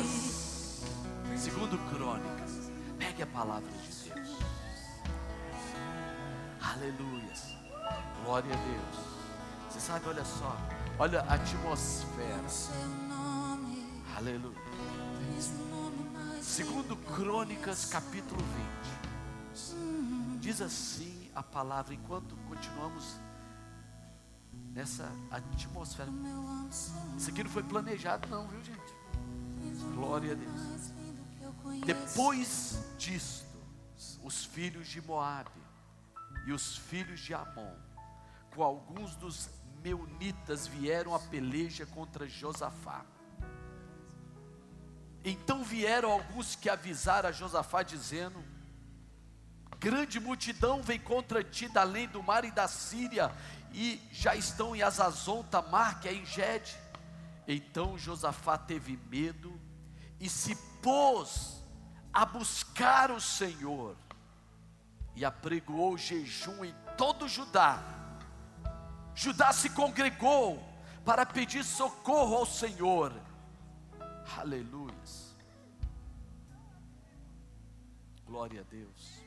[0.00, 0.80] Crônicas.
[1.36, 2.70] Segundo Crônicas.
[2.98, 4.38] Pegue a palavra de Deus.
[6.60, 7.32] Aleluia.
[8.24, 9.06] Glória a Deus.
[9.68, 10.56] Você sabe, olha só.
[10.98, 12.44] Olha a atmosfera.
[14.16, 14.58] Aleluia.
[16.42, 18.42] Segundo Crônicas, capítulo
[19.54, 20.40] 20.
[20.40, 23.20] Diz assim a palavra enquanto continuamos
[24.72, 26.10] nessa atmosfera.
[27.16, 28.99] Isso aqui não foi planejado, não, viu, gente?
[29.82, 30.92] Glória a Deus.
[31.84, 33.46] Depois disto,
[34.22, 35.50] os filhos de Moabe
[36.46, 37.74] e os filhos de Amon,
[38.54, 39.50] com alguns dos
[39.82, 43.04] meunitas, vieram a peleja contra Josafá.
[45.24, 48.42] Então vieram alguns que avisaram a Josafá, dizendo:
[49.78, 53.30] Grande multidão vem contra ti da além do mar e da Síria,
[53.72, 56.76] e já estão em Azazon, Tamar, que é em Gede.
[57.46, 59.58] Então Josafá teve medo
[60.20, 61.64] e se pôs
[62.12, 63.96] a buscar o Senhor
[65.16, 67.82] e apregoou jejum em todo Judá.
[69.14, 70.62] Judá se congregou
[71.04, 73.12] para pedir socorro ao Senhor.
[74.36, 74.90] Aleluia.
[78.26, 79.20] Glória a Deus.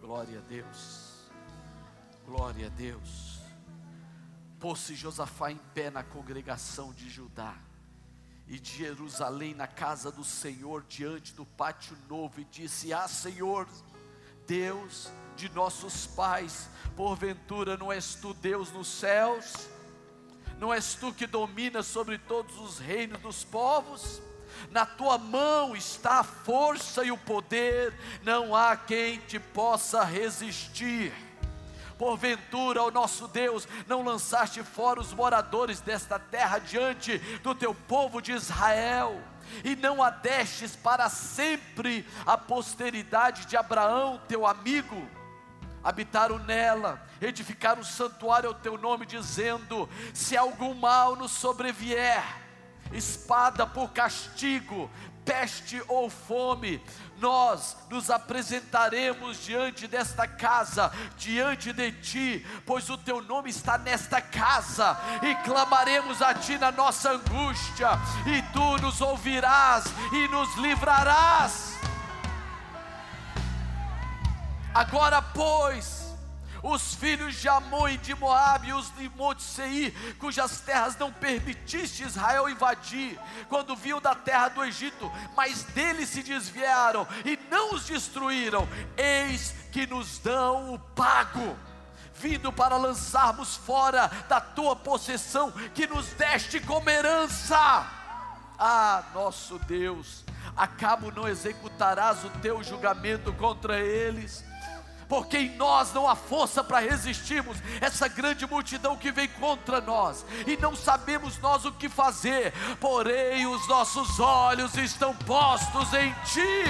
[0.00, 1.30] Glória a Deus.
[2.24, 3.40] Glória a Deus.
[4.58, 7.56] Pôs-se Josafá em pé na congregação de Judá
[8.50, 13.68] e de Jerusalém na casa do Senhor diante do pátio novo e disse: Ah, Senhor,
[14.44, 19.68] Deus de nossos pais, porventura não és tu Deus nos céus?
[20.58, 24.20] Não és tu que dominas sobre todos os reinos dos povos?
[24.72, 31.14] Na tua mão está a força e o poder, não há quem te possa resistir.
[32.00, 38.22] Porventura, ó nosso Deus, não lançaste fora os moradores desta terra diante do teu povo
[38.22, 39.20] de Israel,
[39.62, 45.06] e não adestes para sempre a posteridade de Abraão, teu amigo.
[45.84, 52.24] Habitaram nela, edificaram um santuário ao teu nome, dizendo: Se algum mal nos sobrevier,
[52.94, 54.90] espada por castigo,
[55.30, 56.82] peste ou fome,
[57.18, 64.20] nós nos apresentaremos diante desta casa, diante de ti, pois o teu nome está nesta
[64.20, 67.90] casa, e clamaremos a ti na nossa angústia,
[68.26, 71.78] e tu nos ouvirás e nos livrarás.
[74.74, 76.09] Agora, pois,
[76.62, 81.12] os filhos de Amon e de Moabe e os de Monte Seir, cujas terras não
[81.12, 87.74] permitiste Israel invadir, quando viu da terra do Egito, mas deles se desviaram e não
[87.74, 91.56] os destruíram, eis que nos dão o pago
[92.14, 97.56] vindo para lançarmos fora da tua possessão que nos deste como herança.
[98.58, 100.22] Ah, nosso Deus,
[100.54, 104.44] acabo não executarás o teu julgamento contra eles
[105.10, 110.24] porque em nós não há força para resistirmos essa grande multidão que vem contra nós,
[110.46, 116.64] e não sabemos nós o que fazer, porém os nossos olhos estão postos em Ti.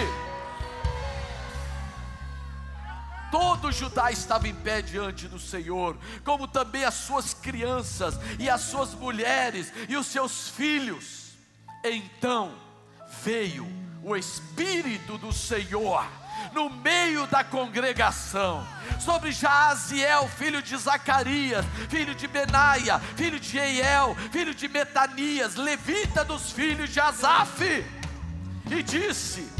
[3.30, 8.62] Todo Judá estava em pé diante do Senhor, como também as suas crianças, e as
[8.62, 11.34] suas mulheres, e os seus filhos.
[11.84, 12.54] Então
[13.22, 13.68] veio
[14.02, 16.19] o Espírito do Senhor
[16.52, 18.66] no meio da congregação,
[18.98, 26.24] sobre Jaaziel, filho de Zacarias, filho de Benaia, filho de Eiel, filho de Metanias, levita
[26.24, 27.84] dos filhos de Asaf,
[28.70, 29.50] e disse: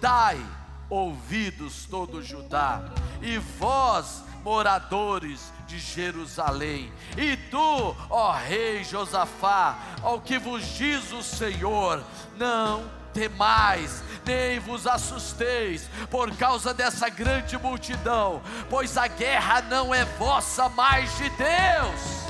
[0.00, 0.40] Dai
[0.88, 2.82] ouvidos todo Judá,
[3.20, 11.22] e vós, moradores de Jerusalém, e tu, ó rei Josafá, ao que vos diz o
[11.22, 12.04] Senhor,
[12.36, 20.04] não temais, nem vos assusteis por causa dessa grande multidão, pois a guerra não é
[20.04, 22.22] vossa, mas de Deus.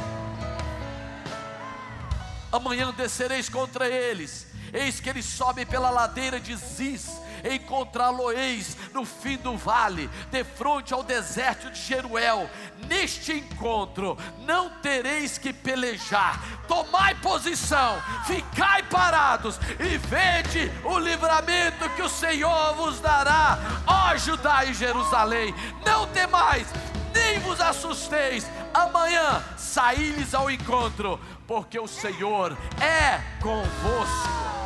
[2.51, 9.37] Amanhã descereis contra eles, eis que eles sobem pela ladeira de Ziz encontrá-lo-eis no fim
[9.37, 12.49] do vale, de frente ao deserto de Jeruel.
[12.89, 22.03] Neste encontro não tereis que pelejar, tomai posição, ficai parados e vede o livramento que
[22.03, 25.55] o Senhor vos dará, ó Judá e Jerusalém.
[25.85, 26.67] Não temais,
[27.15, 34.62] nem vos assusteis, amanhã saí-lhes ao encontro, porque o Senhor é convosco.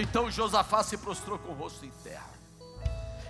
[0.00, 2.30] Então Josafá se prostrou com o rosto em terra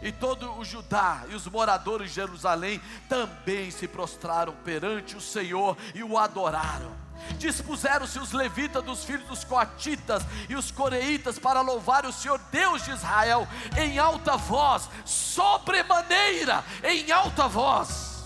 [0.02, 5.76] E todo o Judá e os moradores de Jerusalém também se prostraram perante o Senhor
[5.94, 7.06] e o adoraram.
[7.38, 12.84] Dispuseram-se os levitas dos filhos dos coatitas e os coreitas para louvar o Senhor Deus
[12.84, 13.48] de Israel
[13.78, 18.24] em alta voz, sobremaneira em alta voz.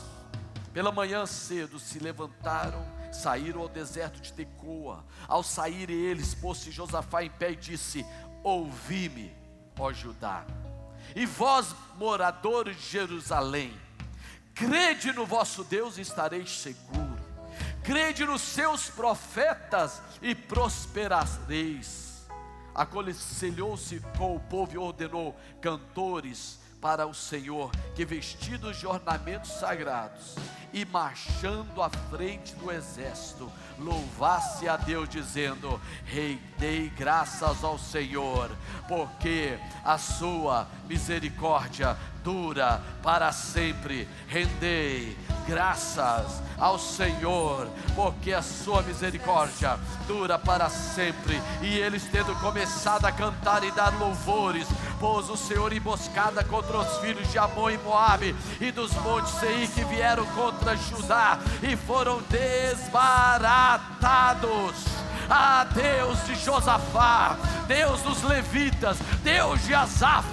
[0.73, 5.05] Pela manhã cedo se levantaram, saíram ao deserto de Tecoa.
[5.27, 8.07] Ao saírem eles, pôs-se Josafá em pé e disse:
[8.43, 9.35] Ouvi-me,
[9.79, 10.45] ó Judá,
[11.15, 13.73] e vós, moradores de Jerusalém,
[14.55, 17.11] crede no vosso Deus e estareis seguros
[17.83, 22.27] crede nos seus profetas e prosperareis.
[22.75, 30.37] Aconselhou-se com o povo e ordenou cantores para o Senhor, que vestidos de ornamentos sagrados
[30.73, 38.51] e marchando à frente do exército, louvasse a Deus, dizendo: Rei, dei graças ao Senhor,
[38.89, 44.07] porque a sua misericórdia dura para sempre.
[44.29, 51.41] Rendei graças ao Senhor, porque a sua misericórdia dura para sempre.
[51.63, 54.69] E eles, tendo começado a cantar e dar louvores,
[54.99, 59.69] pôs o Senhor emboscada contra os filhos de Amon e Moabe e dos montes Seir
[59.71, 67.37] que vieram contra Judá e foram desbaratados ah, Deus de Josafá,
[67.67, 70.27] Deus dos levitas, Deus de Asaf,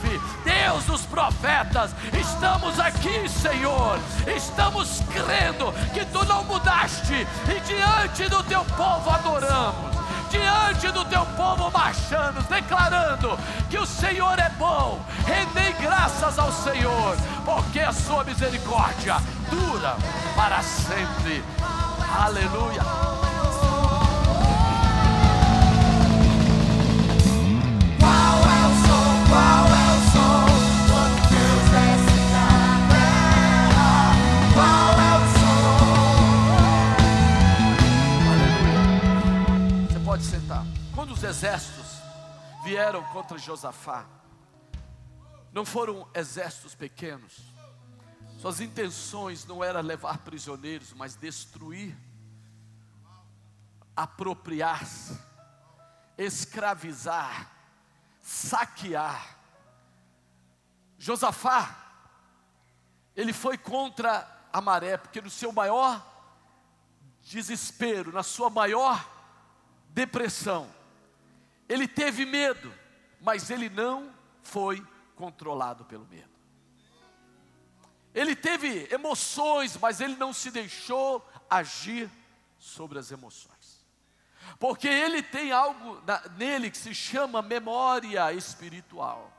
[0.44, 4.00] Deus dos profetas, estamos aqui, Senhor,
[4.36, 9.98] estamos crendo que tu não mudaste e diante do teu povo adoramos
[10.30, 13.38] diante do teu povo marchando, declarando
[13.70, 15.00] que o Senhor é bom.
[15.26, 17.16] Rendei graças ao Senhor,
[17.46, 19.18] porque a sua misericórdia
[19.50, 19.96] dura
[20.36, 21.44] para sempre.
[22.14, 23.17] Aleluia.
[41.58, 42.04] Exércitos
[42.64, 44.06] vieram contra Josafá,
[45.52, 47.34] não foram exércitos pequenos,
[48.40, 51.98] suas intenções não eram levar prisioneiros, mas destruir,
[53.96, 55.20] apropriar-se,
[56.16, 57.50] escravizar,
[58.22, 59.36] saquear.
[61.00, 61.76] Josafá,
[63.16, 66.06] ele foi contra a maré, porque no seu maior
[67.24, 69.04] desespero, na sua maior
[69.90, 70.77] depressão,
[71.68, 72.74] ele teve medo,
[73.22, 74.86] mas ele não foi
[75.16, 76.38] controlado pelo medo.
[78.14, 82.10] Ele teve emoções, mas ele não se deixou agir
[82.58, 83.86] sobre as emoções.
[84.60, 89.32] Porque ele tem algo na, nele que se chama memória espiritual,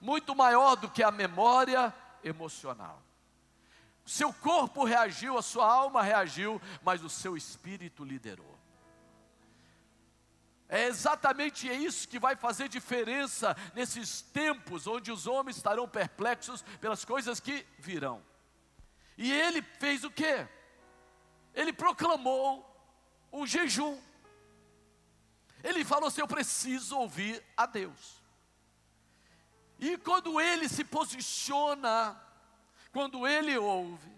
[0.00, 1.92] muito maior do que a memória
[2.22, 3.02] emocional.
[4.04, 8.51] Seu corpo reagiu, a sua alma reagiu, mas o seu espírito liderou.
[10.72, 17.04] É exatamente isso que vai fazer diferença nesses tempos onde os homens estarão perplexos pelas
[17.04, 18.24] coisas que virão.
[19.18, 20.48] E ele fez o que?
[21.52, 22.66] Ele proclamou
[23.30, 24.00] um jejum.
[25.62, 28.22] Ele falou assim: Eu preciso ouvir a Deus.
[29.78, 32.18] E quando ele se posiciona,
[32.90, 34.10] quando ele ouve,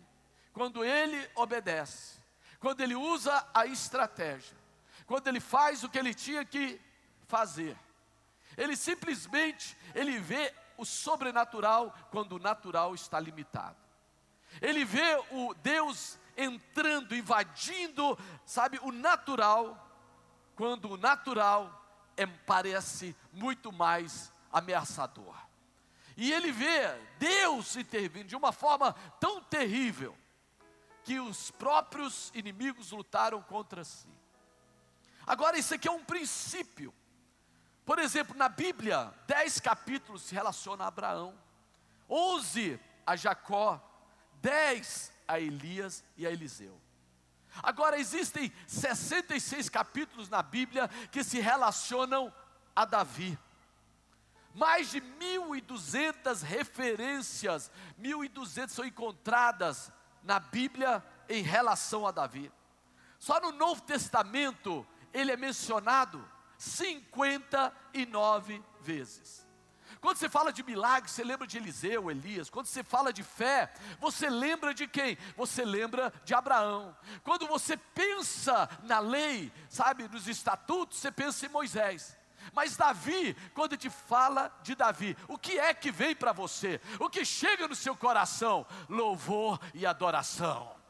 [0.53, 2.21] quando ele obedece,
[2.61, 4.64] quando ele usa a estratégia,
[5.07, 6.81] quando ele faz o que ele tinha que
[7.27, 7.77] fazer.
[8.57, 13.77] Ele simplesmente ele vê o sobrenatural quando o natural está limitado.
[14.61, 19.81] Ele vê o Deus entrando, invadindo, sabe, o natural,
[20.55, 21.85] quando o natural
[22.17, 25.35] é, parece muito mais ameaçador.
[26.17, 30.17] E ele vê Deus intervindo de uma forma tão terrível
[31.03, 34.14] que os próprios inimigos lutaram contra si.
[35.27, 36.93] Agora, isso aqui é um princípio.
[37.85, 41.39] Por exemplo, na Bíblia, dez capítulos se relacionam a Abraão,
[42.09, 43.83] onze a Jacó,
[44.41, 46.81] dez a Elias e a Eliseu.
[47.63, 52.33] Agora, existem 66 capítulos na Bíblia que se relacionam
[52.75, 53.39] a Davi.
[54.55, 62.51] Mais de 1.200 referências, 1.200 são encontradas na Bíblia em relação a Davi.
[63.19, 66.23] Só no Novo Testamento ele é mencionado
[66.59, 69.45] 59 vezes.
[70.01, 72.51] Quando você fala de milagre, você lembra de Eliseu, Elias.
[72.51, 75.17] Quando você fala de fé, você lembra de quem?
[75.35, 76.95] Você lembra de Abraão.
[77.23, 82.19] Quando você pensa na lei, sabe, nos estatutos, você pensa em Moisés.
[82.53, 86.79] Mas Davi, quando te fala de Davi, o que é que vem para você?
[87.01, 88.67] O que chega no seu coração?
[88.91, 90.84] Louvor e adoração.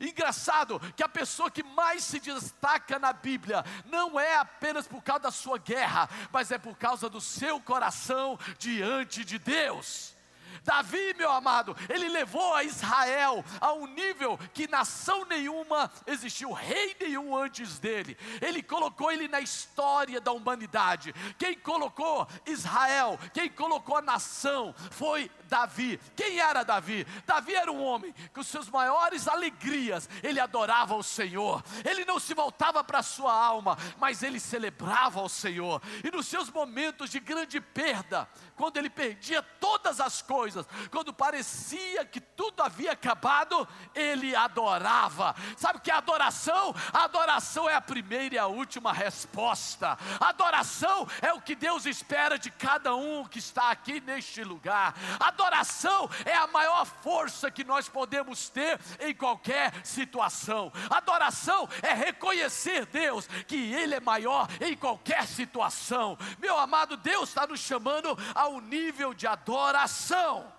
[0.00, 5.22] Engraçado que a pessoa que mais se destaca na Bíblia não é apenas por causa
[5.22, 10.18] da sua guerra, mas é por causa do seu coração diante de Deus.
[10.62, 16.96] Davi, meu amado, ele levou a Israel a um nível que nação nenhuma existiu, rei
[17.00, 18.16] nenhum antes dele.
[18.40, 21.14] Ele colocou ele na história da humanidade.
[21.38, 25.98] Quem colocou Israel, quem colocou a nação foi Davi.
[26.14, 27.06] Quem era Davi?
[27.26, 31.62] Davi era um homem que os seus maiores alegrias, ele adorava o Senhor.
[31.84, 35.82] Ele não se voltava para a sua alma, mas ele celebrava o Senhor.
[36.04, 42.04] E nos seus momentos de grande perda, quando ele perdia todas as coisas, quando parecia
[42.04, 45.34] que tudo havia acabado, ele adorava.
[45.56, 46.74] Sabe o que é adoração?
[46.92, 49.96] Adoração é a primeira e a última resposta.
[50.20, 54.94] adoração é o que Deus espera de cada um que está aqui neste lugar.
[55.38, 60.72] Adoração é a maior força que nós podemos ter em qualquer situação.
[60.90, 66.18] adoração é reconhecer Deus que Ele é maior em qualquer situação.
[66.40, 70.52] Meu amado, Deus está nos chamando ao nível de adoração.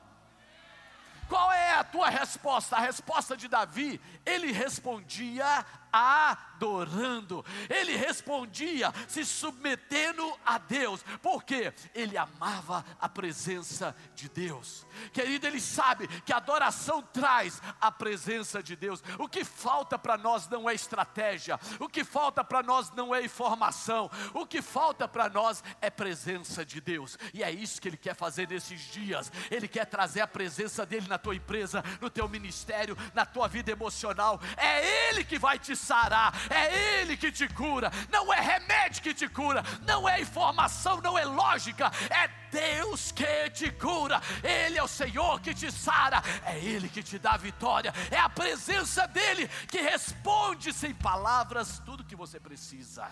[1.27, 2.75] Qual é a tua resposta?
[2.75, 7.45] A resposta de Davi, ele respondia adorando.
[7.69, 14.85] Ele respondia se submetendo a Deus, porque ele amava a presença de Deus.
[15.13, 19.03] Querido, ele sabe que a adoração traz a presença de Deus.
[19.17, 23.23] O que falta para nós não é estratégia, o que falta para nós não é
[23.23, 27.17] informação, o que falta para nós é presença de Deus.
[27.33, 29.31] E é isso que ele quer fazer nesses dias.
[29.49, 33.71] Ele quer trazer a presença dele na tua empresa, no teu ministério, na tua vida
[33.71, 34.39] emocional.
[34.57, 39.13] É ele que vai te sarar, é Ele que te cura, não é remédio que
[39.13, 44.83] te cura, não é informação, não é lógica, é Deus que te cura, Ele é
[44.83, 49.47] o Senhor que te sara, é Ele que te dá vitória, é a presença dEle
[49.67, 53.09] que responde sem palavras tudo que você precisa.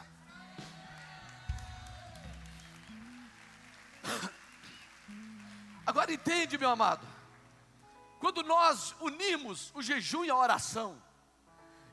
[5.86, 7.08] Agora entende, meu amado,
[8.20, 11.02] quando nós unimos o jejum e a oração,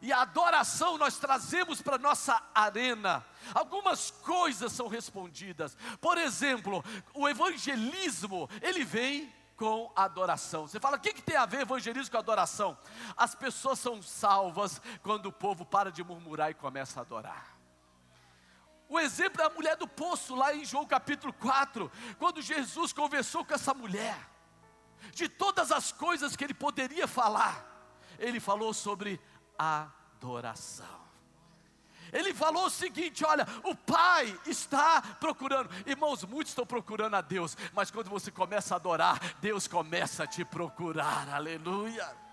[0.04, 3.24] e a adoração nós trazemos para nossa arena.
[3.54, 5.74] Algumas coisas são respondidas.
[5.98, 6.84] Por exemplo,
[7.14, 10.68] o evangelismo, ele vem com adoração.
[10.68, 12.76] Você fala, o que, que tem a ver evangelismo com adoração?
[13.16, 17.56] As pessoas são salvas quando o povo para de murmurar e começa a adorar.
[18.86, 23.42] O exemplo é a mulher do poço, lá em João capítulo 4, quando Jesus conversou
[23.42, 24.18] com essa mulher,
[25.14, 27.72] de todas as coisas que ele poderia falar,
[28.18, 29.18] ele falou sobre
[29.58, 31.04] adoração.
[32.12, 37.56] Ele falou o seguinte: olha, o Pai está procurando, irmãos, muitos estão procurando a Deus,
[37.72, 42.24] mas quando você começa a adorar, Deus começa a te procurar, aleluia.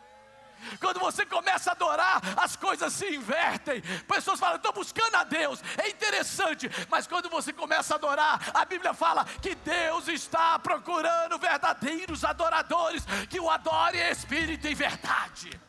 [0.80, 3.82] Quando você começa a adorar, as coisas se invertem.
[4.08, 5.60] Pessoas falam, estou buscando a Deus.
[5.76, 11.40] É interessante, mas quando você começa a adorar, a Bíblia fala que Deus está procurando
[11.40, 15.60] verdadeiros adoradores que o adorem em espírito e verdade.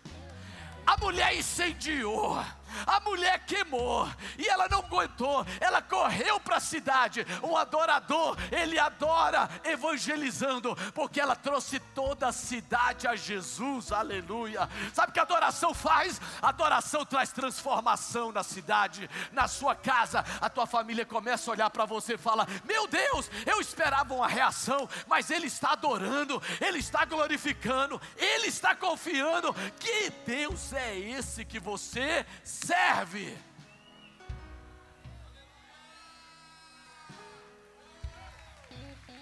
[0.87, 2.39] A mulher incendiou
[2.87, 7.26] a mulher queimou e ela não aguentou, ela correu para a cidade.
[7.43, 14.69] Um adorador, ele adora evangelizando, porque ela trouxe toda a cidade a Jesus, aleluia.
[14.93, 16.21] Sabe o que a adoração faz?
[16.41, 20.25] A adoração traz transformação na cidade, na sua casa.
[20.41, 24.29] A tua família começa a olhar para você e fala: Meu Deus, eu esperava uma
[24.29, 29.55] reação, mas ele está adorando, ele está glorificando, ele está confiando.
[29.79, 32.25] Que Deus é esse que você
[32.64, 33.37] serve.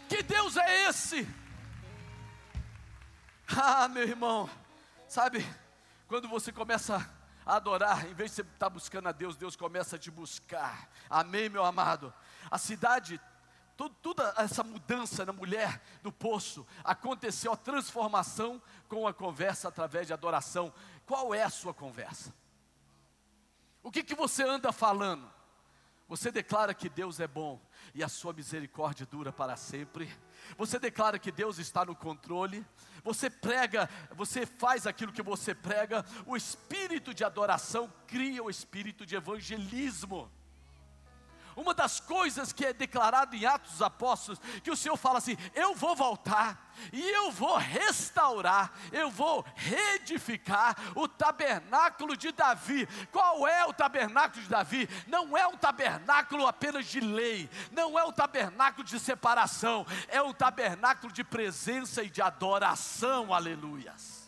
[0.09, 1.27] Que Deus é esse?
[3.53, 4.49] Ah, meu irmão,
[5.09, 5.45] sabe,
[6.07, 7.05] quando você começa
[7.45, 10.09] a adorar, em vez de você estar tá buscando a Deus, Deus começa a te
[10.09, 10.89] buscar.
[11.11, 12.15] Amém, meu amado?
[12.49, 13.21] A cidade
[14.03, 20.13] toda essa mudança na mulher do poço, aconteceu a transformação com a conversa através de
[20.13, 20.73] adoração.
[21.07, 22.33] Qual é a sua conversa?
[23.83, 25.31] O que, que você anda falando?
[26.11, 27.63] Você declara que Deus é bom
[27.95, 30.13] e a sua misericórdia dura para sempre.
[30.59, 32.67] Você declara que Deus está no controle.
[33.05, 36.05] Você prega, você faz aquilo que você prega.
[36.27, 40.29] O espírito de adoração cria o espírito de evangelismo.
[41.61, 45.37] Uma das coisas que é declarado em Atos dos Apóstolos, que o Senhor fala assim:
[45.55, 52.89] eu vou voltar e eu vou restaurar, eu vou reedificar o tabernáculo de Davi.
[53.13, 54.89] Qual é o tabernáculo de Davi?
[55.07, 60.33] Não é um tabernáculo apenas de lei, não é um tabernáculo de separação, é um
[60.33, 64.20] tabernáculo de presença e de adoração, aleluias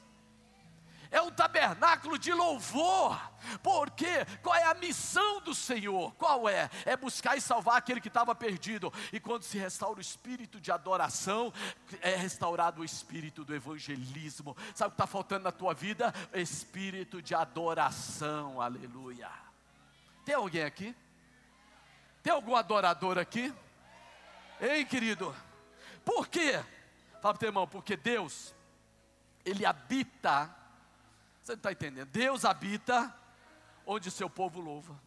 [1.12, 3.20] é um tabernáculo de louvor.
[3.62, 6.14] Porque qual é a missão do Senhor?
[6.14, 6.70] Qual é?
[6.86, 8.90] É buscar e salvar aquele que estava perdido.
[9.12, 11.52] E quando se restaura o espírito de adoração,
[12.00, 14.56] é restaurado o espírito do evangelismo.
[14.74, 16.14] Sabe o que está faltando na tua vida?
[16.32, 18.60] Espírito de adoração.
[18.60, 19.30] Aleluia.
[20.24, 20.96] Tem alguém aqui?
[22.22, 23.52] Tem algum adorador aqui?
[24.58, 25.34] Ei, querido.
[26.04, 26.52] Por quê?
[27.20, 28.54] Fala para o teu irmão, porque Deus,
[29.44, 30.61] Ele habita
[31.42, 32.08] você não está entendendo?
[32.08, 33.12] Deus habita
[33.84, 34.98] onde seu povo louva.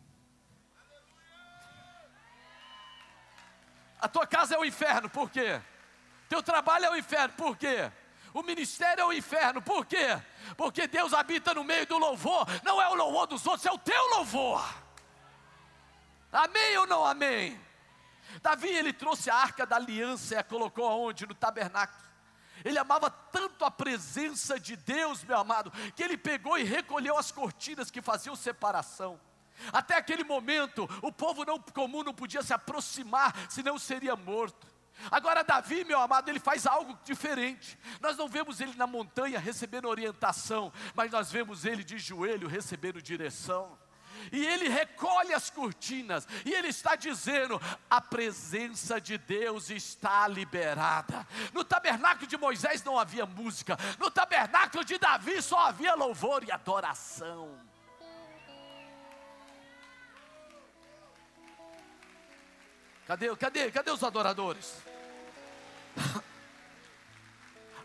[4.01, 5.61] A tua casa é o inferno, por quê?
[6.27, 7.89] Teu trabalho é o inferno, por quê?
[8.33, 10.21] O ministério é o inferno, por quê?
[10.57, 13.77] Porque Deus habita no meio do louvor, não é o louvor dos outros, é o
[13.77, 14.61] teu louvor.
[16.33, 17.57] Amém ou não amém?
[18.41, 21.25] Davi ele trouxe a arca da aliança e a colocou aonde?
[21.25, 21.97] No tabernáculo.
[22.65, 27.31] Ele amava tanto a presença de Deus, meu amado, que ele pegou e recolheu as
[27.31, 29.19] cortinas que faziam separação.
[29.71, 34.67] Até aquele momento, o povo não comum não podia se aproximar, senão seria morto.
[35.11, 37.77] Agora, Davi, meu amado, ele faz algo diferente.
[38.01, 43.01] Nós não vemos ele na montanha recebendo orientação, mas nós vemos ele de joelho recebendo
[43.01, 43.77] direção
[44.31, 51.27] e ele recolhe as cortinas, e ele está dizendo: a presença de Deus está liberada.
[51.53, 56.51] No tabernáculo de Moisés não havia música, no tabernáculo de Davi só havia louvor e
[56.51, 57.59] adoração.
[63.05, 64.81] Cadê, cadê, cadê os adoradores?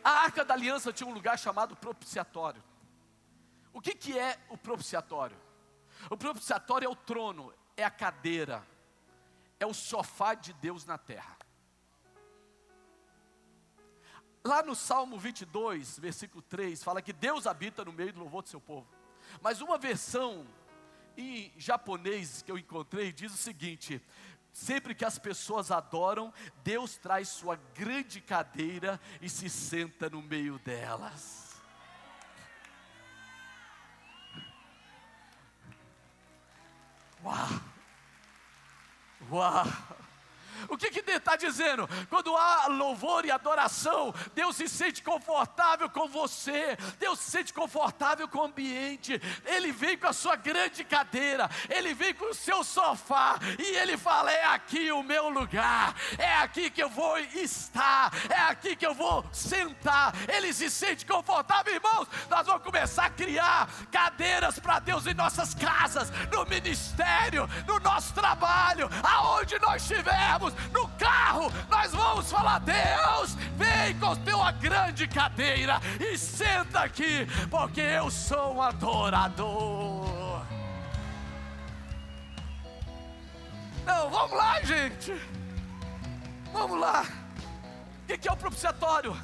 [0.02, 2.62] A arca da aliança tinha um lugar chamado propiciatório.
[3.72, 5.36] O que, que é o propiciatório?
[6.08, 8.66] O propiciatório é o trono, é a cadeira,
[9.58, 11.36] é o sofá de Deus na terra.
[14.42, 18.48] Lá no Salmo 22, versículo 3, fala que Deus habita no meio do louvor do
[18.48, 18.88] seu povo.
[19.42, 20.46] Mas uma versão
[21.16, 24.02] em japonês que eu encontrei diz o seguinte:
[24.52, 26.32] sempre que as pessoas adoram,
[26.64, 31.39] Deus traz sua grande cadeira e se senta no meio delas.
[37.24, 37.48] 哇。
[39.30, 39.66] 哇。
[40.68, 41.88] O que que está dizendo?
[42.08, 48.28] Quando há louvor e adoração, Deus se sente confortável com você, Deus se sente confortável
[48.28, 49.20] com o ambiente.
[49.44, 53.96] Ele vem com a sua grande cadeira, ele vem com o seu sofá e ele
[53.96, 58.86] fala: É aqui o meu lugar, é aqui que eu vou estar, é aqui que
[58.86, 60.14] eu vou sentar.
[60.28, 62.08] Ele se sente confortável, irmãos.
[62.28, 68.14] Nós vamos começar a criar cadeiras para Deus em nossas casas, no ministério, no nosso
[68.14, 75.80] trabalho, aonde nós estivermos no carro, nós vamos falar: Deus, vem com tua grande cadeira
[75.98, 80.44] e senta aqui, porque eu sou um adorador.
[83.84, 85.12] Não, vamos lá, gente.
[86.52, 87.04] Vamos lá.
[88.08, 89.16] O que é o propiciatório?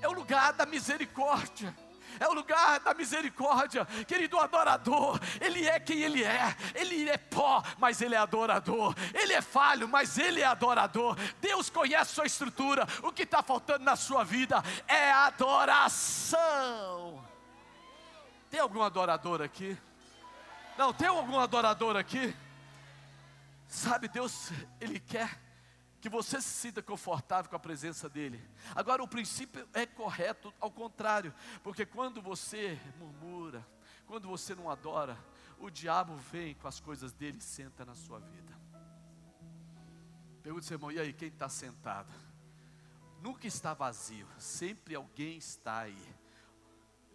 [0.00, 1.74] É o lugar da misericórdia
[2.18, 3.84] é o lugar da misericórdia.
[4.06, 6.56] Querido adorador, Ele é quem Ele é.
[6.74, 8.94] Ele é pó, mas Ele é adorador.
[9.12, 11.16] Ele é falho, mas Ele é adorador.
[11.40, 12.86] Deus conhece sua estrutura.
[13.02, 16.34] O que está faltando na sua vida é adoração.
[18.50, 19.76] Tem algum adorador aqui?
[20.76, 22.34] Não, tem algum adorador aqui?
[23.68, 24.50] Sabe, Deus,
[24.80, 25.43] Ele quer
[26.04, 28.38] que você se sinta confortável com a presença dEle.
[28.74, 33.66] Agora, o princípio é correto, ao contrário, porque quando você murmura,
[34.06, 35.16] quando você não adora,
[35.58, 38.52] o diabo vem com as coisas dele e senta na sua vida.
[40.42, 42.12] Pergunta seu irmão, e aí, quem está sentado?
[43.22, 46.13] Nunca está vazio, sempre alguém está aí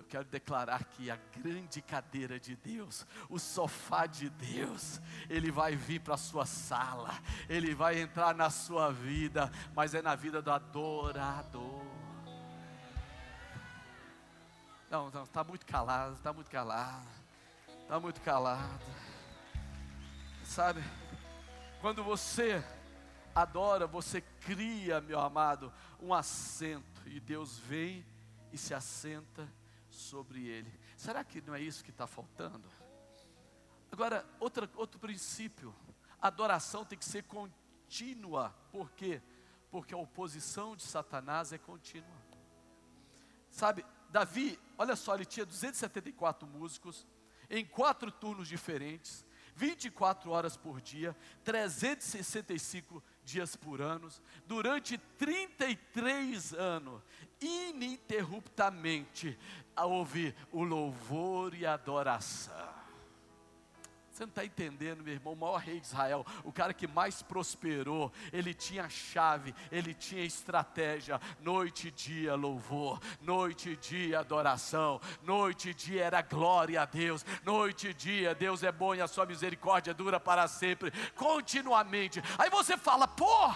[0.10, 6.02] quero declarar que a grande cadeira de Deus, o sofá de Deus, ele vai vir
[6.02, 7.12] para a sua sala,
[7.48, 11.86] ele vai entrar na sua vida, mas é na vida do adorador.
[14.90, 17.08] Não, não, está muito calado, está muito calado,
[17.84, 18.86] está muito calado.
[20.44, 20.84] Sabe,
[21.80, 22.64] quando você
[23.36, 28.04] adora, você cria, meu amado, um assento, e Deus vem
[28.52, 29.48] e se assenta
[30.00, 30.72] sobre ele.
[30.96, 32.70] Será que não é isso que está faltando?
[33.92, 35.76] Agora, outra, outro princípio:
[36.22, 38.50] Adoração tem que ser contínua.
[38.72, 39.22] Por quê?
[39.70, 42.30] Porque a oposição de Satanás é contínua.
[43.50, 47.06] Sabe, Davi, olha só, ele tinha 274 músicos
[47.50, 54.10] em quatro turnos diferentes, 24 horas por dia, 365 dias por ano,
[54.46, 57.02] durante 33 anos,
[57.40, 59.38] ininterruptamente,
[59.76, 62.69] a ouvir o louvor e a adoração.
[64.20, 67.22] Você não está entendendo, meu irmão, o maior rei de Israel, o cara que mais
[67.22, 75.00] prosperou, ele tinha chave, ele tinha estratégia, noite e dia louvor, noite e dia adoração,
[75.24, 79.08] noite e dia era glória a Deus, noite e dia Deus é bom e a
[79.08, 82.22] sua misericórdia dura para sempre, continuamente.
[82.38, 83.56] Aí você fala, por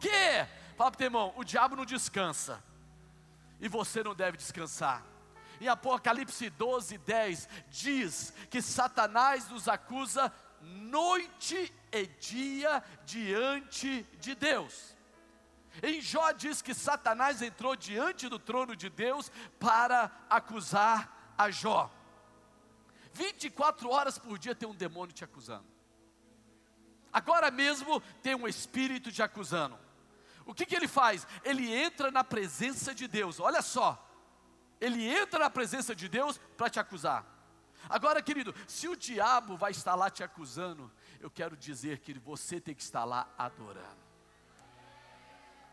[0.00, 0.46] quê?
[0.78, 2.64] Fala para o teu irmão, o diabo não descansa,
[3.60, 5.04] e você não deve descansar
[5.60, 14.96] em Apocalipse 12, 10, diz que Satanás nos acusa noite e dia diante de Deus.
[15.82, 21.90] Em Jó diz que Satanás entrou diante do trono de Deus para acusar a Jó.
[23.12, 25.66] 24 horas por dia tem um demônio te acusando.
[27.12, 29.78] Agora mesmo tem um espírito te acusando.
[30.46, 31.26] O que, que ele faz?
[31.44, 33.38] Ele entra na presença de Deus.
[33.38, 34.09] Olha só,
[34.80, 37.24] ele entra na presença de Deus para te acusar.
[37.88, 40.90] Agora, querido, se o diabo vai estar lá te acusando,
[41.20, 44.00] eu quero dizer que você tem que estar lá adorando.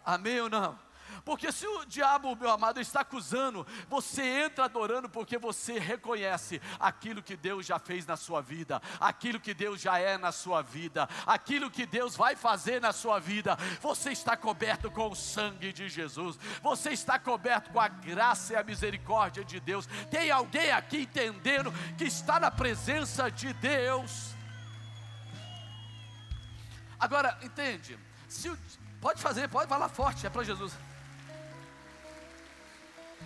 [0.04, 0.80] Amém ou não?
[1.24, 7.22] Porque se o diabo, meu amado, está acusando, você entra adorando porque você reconhece aquilo
[7.22, 11.08] que Deus já fez na sua vida, aquilo que Deus já é na sua vida,
[11.26, 13.58] aquilo que Deus vai fazer na sua vida.
[13.82, 18.56] Você está coberto com o sangue de Jesus, você está coberto com a graça e
[18.56, 19.88] a misericórdia de Deus.
[20.10, 24.36] Tem alguém aqui entendendo que está na presença de Deus?
[27.00, 27.98] Agora, entende?
[28.28, 28.58] Se o,
[29.00, 30.74] pode fazer, pode falar forte, é para Jesus.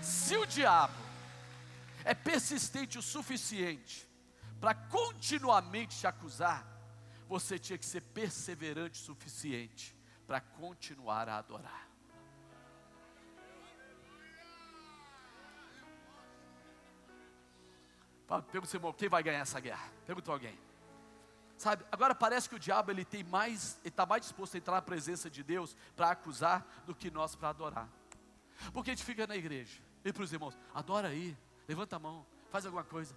[0.02, 0.94] Se o diabo
[2.04, 4.10] é persistente o suficiente
[4.60, 6.66] para continuamente te acusar,
[7.28, 11.88] você tinha que ser perseverante o suficiente para continuar a adorar.
[18.52, 19.90] Pergunta seu irmão, quem vai ganhar essa guerra?
[20.06, 20.58] Pergunta alguém.
[21.58, 24.76] Sabe, agora parece que o diabo ele tem mais, ele está mais disposto a entrar
[24.76, 27.90] na presença de Deus para acusar do que nós para adorar.
[28.74, 31.38] Porque a gente fica na igreja, e para os irmãos, adora aí,
[31.68, 33.16] levanta a mão, faz alguma coisa.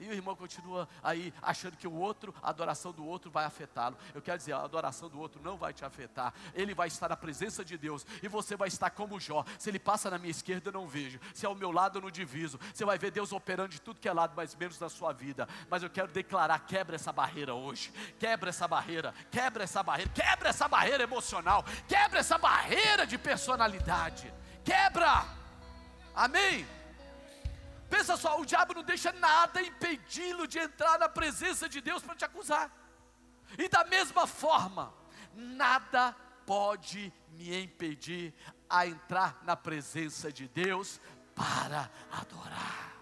[0.00, 3.96] E o irmão continua aí achando que o outro, a adoração do outro vai afetá-lo.
[4.14, 6.34] Eu quero dizer, a adoração do outro não vai te afetar.
[6.54, 9.44] Ele vai estar na presença de Deus e você vai estar como Jó.
[9.58, 11.20] Se ele passa na minha esquerda, eu não vejo.
[11.32, 12.58] Se é ao meu lado, eu não diviso.
[12.74, 15.46] Você vai ver Deus operando de tudo que é lado, mas menos na sua vida.
[15.70, 17.92] Mas eu quero declarar: quebra essa barreira hoje.
[18.18, 19.14] Quebra essa barreira.
[19.30, 20.10] Quebra essa barreira.
[20.10, 21.64] Quebra essa barreira emocional.
[21.86, 24.32] Quebra essa barreira de personalidade.
[24.64, 25.37] Quebra.
[26.18, 26.66] Amém?
[27.88, 32.16] Pensa só, o diabo não deixa nada impedi-lo de entrar na presença de Deus para
[32.16, 32.68] te acusar.
[33.56, 34.92] E da mesma forma,
[35.32, 36.12] nada
[36.44, 38.34] pode me impedir
[38.68, 41.00] a entrar na presença de Deus
[41.36, 42.96] para adorar.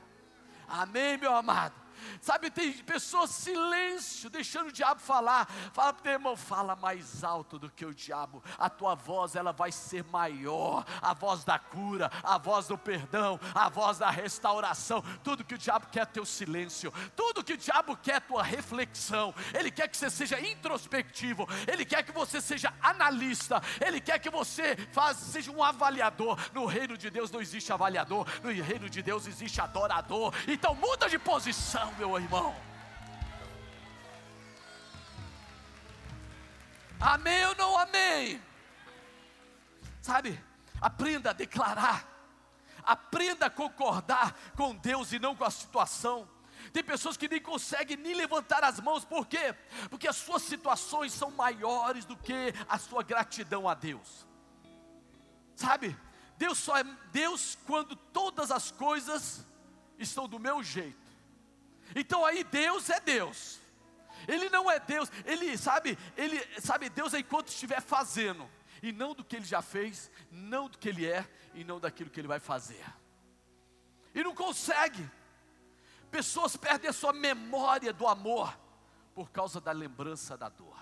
[0.68, 1.85] Amém, meu amado?
[2.20, 5.46] Sabe, tem pessoas silêncio, deixando o diabo falar.
[5.72, 8.42] Fala para o irmão, fala mais alto do que o diabo.
[8.58, 10.84] A tua voz ela vai ser maior.
[11.00, 15.02] A voz da cura, a voz do perdão, a voz da restauração.
[15.22, 16.92] Tudo que o diabo quer é teu silêncio.
[17.14, 19.34] Tudo que o diabo quer é tua reflexão.
[19.52, 21.46] Ele quer que você seja introspectivo.
[21.66, 23.62] Ele quer que você seja analista.
[23.80, 26.38] Ele quer que você faz, seja um avaliador.
[26.52, 28.26] No reino de Deus não existe avaliador.
[28.42, 30.32] No reino de Deus existe adorador.
[30.46, 32.54] Então muda de posição meu irmão.
[37.00, 38.42] Amém ou não amém?
[40.00, 40.42] Sabe,
[40.80, 42.06] aprenda a declarar,
[42.82, 46.28] aprenda a concordar com Deus e não com a situação.
[46.72, 49.54] Tem pessoas que nem conseguem nem levantar as mãos, por quê?
[49.88, 54.26] Porque as suas situações são maiores do que a sua gratidão a Deus.
[55.54, 55.96] Sabe,
[56.36, 59.46] Deus só é Deus quando todas as coisas
[59.98, 61.05] estão do meu jeito.
[61.96, 63.58] Então aí Deus é Deus.
[64.28, 68.48] Ele não é Deus, ele sabe, ele sabe Deus é enquanto estiver fazendo,
[68.82, 72.10] e não do que ele já fez, não do que ele é e não daquilo
[72.10, 72.84] que ele vai fazer.
[74.14, 75.08] E não consegue.
[76.10, 78.58] Pessoas perdem a sua memória do amor
[79.14, 80.76] por causa da lembrança da dor.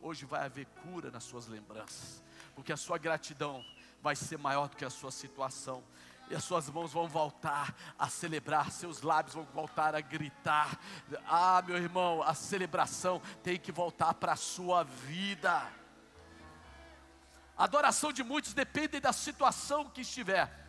[0.00, 2.22] Hoje vai haver cura nas suas lembranças,
[2.54, 3.64] porque a sua gratidão
[4.02, 5.82] vai ser maior do que a sua situação.
[6.28, 10.78] E as suas mãos vão voltar a celebrar, seus lábios vão voltar a gritar.
[11.26, 15.62] Ah, meu irmão, a celebração tem que voltar para a sua vida.
[17.56, 20.66] A adoração de muitos depende da situação que estiver.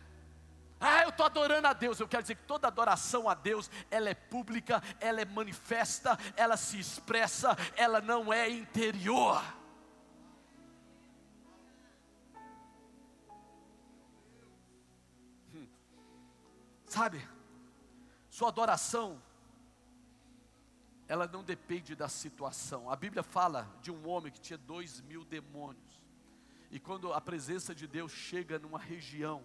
[0.80, 1.98] Ah, eu estou adorando a Deus.
[1.98, 6.56] Eu quero dizer que toda adoração a Deus, ela é pública, ela é manifesta, ela
[6.56, 9.42] se expressa, ela não é interior.
[16.88, 17.22] Sabe,
[18.30, 19.20] sua adoração,
[21.06, 22.90] ela não depende da situação.
[22.90, 26.02] A Bíblia fala de um homem que tinha dois mil demônios.
[26.70, 29.42] E quando a presença de Deus chega numa região,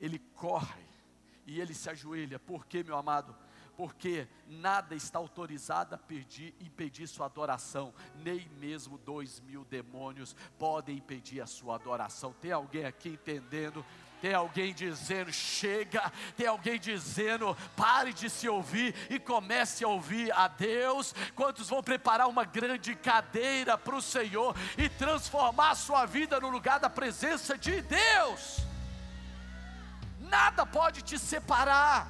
[0.00, 0.84] ele corre
[1.46, 2.38] e ele se ajoelha.
[2.38, 3.36] Por quê, meu amado?
[3.76, 10.96] Porque nada está autorizado a pedir, impedir sua adoração, nem mesmo dois mil demônios podem
[10.96, 12.32] impedir a sua adoração.
[12.40, 13.84] Tem alguém aqui entendendo?
[14.20, 16.12] Tem alguém dizendo, chega.
[16.36, 21.14] Tem alguém dizendo, pare de se ouvir e comece a ouvir a Deus.
[21.34, 26.48] Quantos vão preparar uma grande cadeira para o Senhor e transformar a sua vida no
[26.48, 28.58] lugar da presença de Deus?
[30.20, 32.06] Nada pode te separar,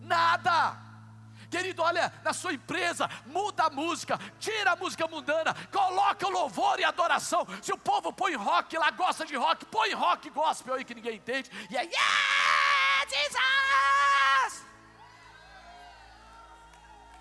[0.00, 0.91] nada.
[1.52, 6.80] Querido, olha, na sua empresa, muda a música, tira a música mundana, coloca o louvor
[6.80, 7.46] e adoração.
[7.60, 11.16] Se o povo põe rock lá, gosta de rock, põe rock gospel aí que ninguém
[11.16, 11.50] entende.
[11.70, 14.66] E aí, yeah, Jesus!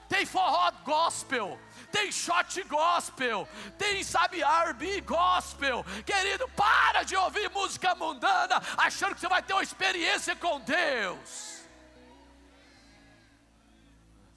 [0.07, 1.59] Tem forró gospel,
[1.91, 3.45] tem shot gospel,
[3.77, 5.83] tem, sabe, R&B gospel.
[6.05, 11.60] Querido, para de ouvir música mundana, achando que você vai ter uma experiência com Deus.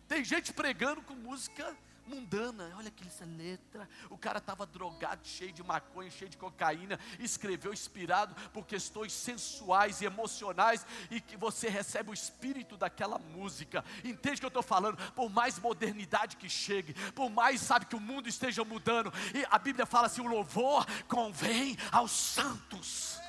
[0.09, 2.73] Tem gente pregando com música mundana.
[2.77, 3.89] Olha aquela letra.
[4.11, 6.99] O cara estava drogado, cheio de maconha, cheio de cocaína.
[7.19, 10.87] Escreveu inspirado por questões sensuais e emocionais.
[11.11, 13.85] E que você recebe o espírito daquela música.
[14.05, 14.97] Entende o que eu estou falando?
[15.13, 19.13] Por mais modernidade que chegue, por mais sabe que o mundo esteja mudando.
[19.35, 23.24] E a Bíblia fala assim: o louvor convém aos santos.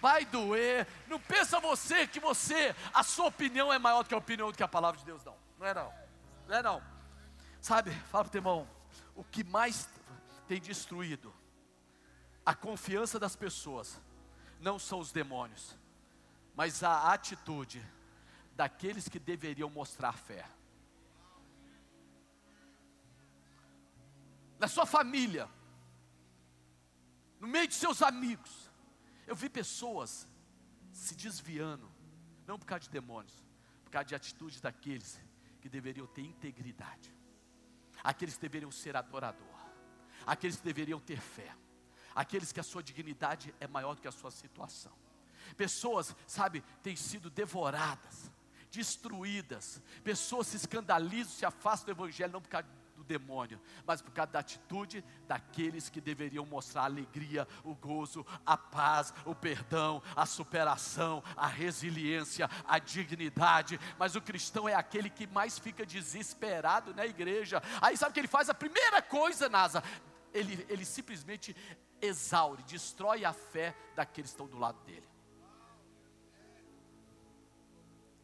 [0.00, 0.86] Vai doer.
[1.06, 4.56] Não pensa você que você, a sua opinião é maior do que a opinião do
[4.56, 5.36] que a palavra de Deus, não.
[5.58, 5.92] Não é não.
[6.48, 6.82] Não é não.
[7.60, 8.68] Sabe, fala para o teu irmão,
[9.14, 9.88] o que mais
[10.48, 11.32] tem destruído
[12.44, 14.00] a confiança das pessoas
[14.60, 15.76] não são os demônios,
[16.54, 17.84] mas a atitude
[18.56, 20.46] daqueles que deveriam mostrar fé.
[24.58, 25.48] Na sua família,
[27.38, 28.69] no meio de seus amigos,
[29.30, 30.26] eu vi pessoas
[30.92, 31.88] se desviando,
[32.48, 33.32] não por causa de demônios,
[33.84, 35.20] por causa de atitudes daqueles
[35.60, 37.14] que deveriam ter integridade,
[38.02, 39.46] aqueles que deveriam ser adorador,
[40.26, 41.54] aqueles que deveriam ter fé,
[42.12, 44.92] aqueles que a sua dignidade é maior do que a sua situação.
[45.56, 48.32] Pessoas, sabe, têm sido devoradas,
[48.68, 52.66] destruídas, pessoas se escandalizam, se afastam do Evangelho, não por causa
[53.10, 58.56] demônio, mas por causa da atitude daqueles que deveriam mostrar a alegria, o gozo, a
[58.56, 63.80] paz, o perdão, a superação, a resiliência, a dignidade.
[63.98, 67.60] Mas o cristão é aquele que mais fica desesperado na igreja.
[67.80, 68.48] Aí sabe o que ele faz?
[68.48, 69.82] A primeira coisa, Nasa,
[70.32, 71.56] ele, ele simplesmente
[72.00, 75.08] exaure, destrói a fé daqueles que estão do lado dele.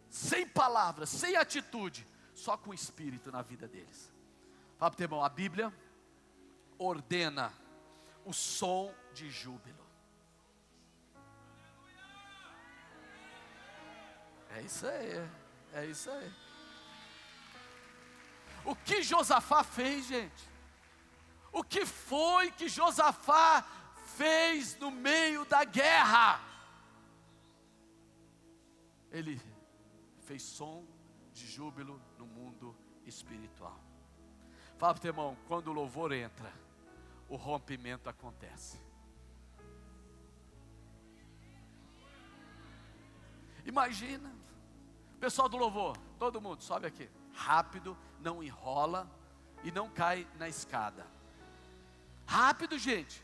[0.08, 4.15] Sem palavras, sem atitude, só com o espírito na vida deles.
[4.78, 5.72] Fala para o irmão, a Bíblia
[6.78, 7.52] ordena
[8.24, 9.84] o som de júbilo.
[14.50, 15.30] É isso aí,
[15.72, 16.32] é isso aí.
[18.64, 20.56] O que Josafá fez, gente?
[21.52, 23.64] O que foi que Josafá
[24.16, 26.40] fez no meio da guerra?
[29.10, 29.40] Ele
[30.20, 30.84] fez som
[31.32, 33.85] de júbilo no mundo espiritual.
[34.78, 36.52] Fala para o teu irmão, quando o louvor entra,
[37.28, 38.78] o rompimento acontece.
[43.64, 44.30] Imagina,
[45.18, 47.08] pessoal do louvor, todo mundo, sobe aqui.
[47.32, 49.10] Rápido, não enrola
[49.64, 51.06] e não cai na escada.
[52.26, 53.22] Rápido, gente.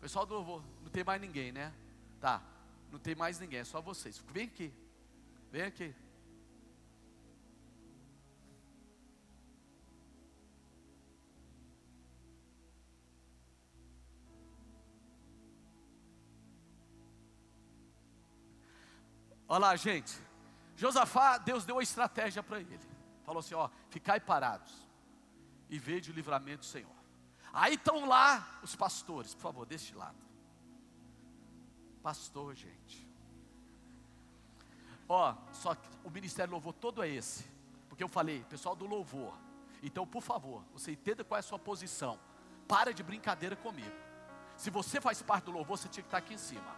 [0.00, 1.72] Pessoal do louvor, não tem mais ninguém, né?
[2.20, 2.42] Tá,
[2.92, 4.22] não tem mais ninguém, é só vocês.
[4.30, 4.72] Vem aqui,
[5.50, 5.94] vem aqui.
[19.48, 20.14] Olha lá, gente.
[20.76, 22.78] Josafá, Deus deu a estratégia para ele.
[23.24, 24.72] Falou assim: ó, ficai parados
[25.68, 26.96] e vede o livramento do Senhor.
[27.52, 30.16] Aí estão lá os pastores, por favor, deste lado.
[32.02, 33.08] Pastor, gente.
[35.08, 37.44] Ó, só que o ministério louvor todo é esse.
[37.88, 39.34] Porque eu falei, pessoal do louvor.
[39.82, 42.18] Então, por favor, você entenda qual é a sua posição.
[42.68, 43.96] Para de brincadeira comigo.
[44.56, 46.77] Se você faz parte do louvor, você tinha que estar aqui em cima.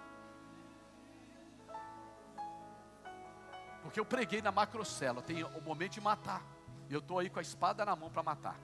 [3.83, 6.43] Porque eu preguei na macrocela, tem o momento de matar.
[6.89, 8.57] E eu estou aí com a espada na mão para matar.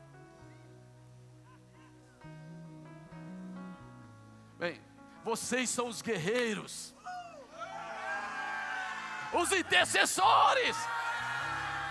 [4.59, 4.81] Bem,
[5.23, 6.95] vocês são os guerreiros,
[9.33, 10.77] os intercessores.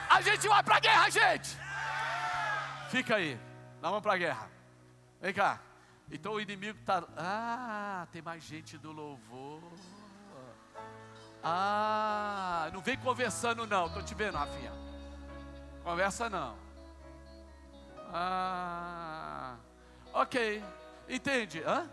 [0.10, 1.58] A gente vai para a guerra, gente.
[2.90, 3.36] Fica aí,
[3.82, 4.50] nós vamos para a guerra.
[5.22, 5.60] Vem cá.
[6.12, 7.04] Então o inimigo está.
[7.18, 9.62] Ah, tem mais gente do louvor.
[11.48, 14.72] Ah, não vem conversando não, estou te vendo, Rafinha.
[15.84, 16.58] Conversa não.
[18.12, 19.56] Ah,
[20.12, 20.64] ok,
[21.08, 21.62] entende?
[21.64, 21.88] Hã?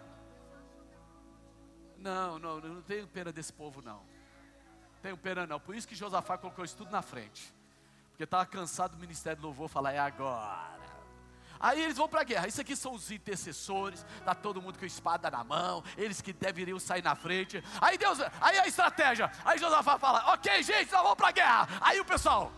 [1.98, 4.02] Não, não, não tenho pena desse povo não.
[5.02, 5.60] Tenho pena não.
[5.60, 7.52] Por isso que Josafá colocou isso tudo na frente.
[8.08, 10.81] Porque estava cansado do ministério do louvor falar, é agora.
[11.62, 12.48] Aí eles vão para a guerra.
[12.48, 16.81] Isso aqui são os intercessores, tá todo mundo com espada na mão, eles que deveriam
[16.81, 17.62] sair na frente.
[17.81, 19.31] Aí Deus, aí a estratégia.
[19.44, 21.68] Aí Josafá fala: "OK, gente, nós vamos para a guerra".
[21.81, 22.53] Aí o pessoal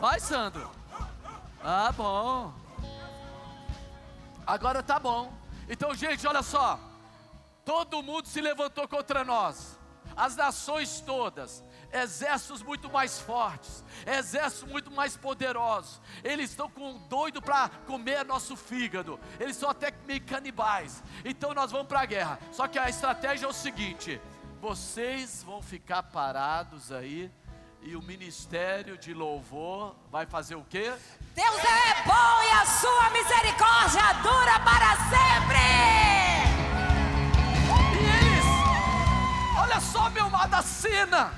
[0.00, 0.70] Vai, Sandro.
[1.62, 2.52] Ah, bom.
[4.46, 5.32] Agora tá bom.
[5.66, 6.78] Então, gente, olha só.
[7.64, 9.78] Todo mundo se levantou contra nós
[10.16, 16.00] as nações todas, exércitos muito mais fortes, exércitos muito mais poderosos.
[16.22, 19.18] Eles estão com doido para comer nosso fígado.
[19.38, 21.02] Eles são até meio canibais.
[21.24, 22.38] Então nós vamos para a guerra.
[22.52, 24.20] Só que a estratégia é o seguinte:
[24.60, 27.30] vocês vão ficar parados aí
[27.82, 30.92] e o ministério de louvor vai fazer o quê?
[31.34, 36.13] Deus é bom e a sua misericórdia dura para sempre.
[39.74, 41.32] Olha só, meu amado, a cena.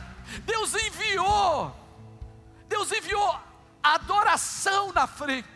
[0.44, 1.74] Deus enviou,
[2.68, 3.34] Deus enviou
[3.82, 5.48] adoração na frente,